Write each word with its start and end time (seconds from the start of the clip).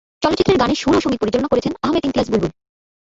চলচ্চিত্রের 0.21 0.59
গানের 0.59 0.75
সুর 0.75 0.93
ও 0.97 1.03
সঙ্গীত 1.03 1.19
পরিচালনা 1.21 1.51
করেছেন 1.51 1.73
আহমেদ 1.83 2.03
ইমতিয়াজ 2.05 2.27
বুলবুল। 2.29 2.51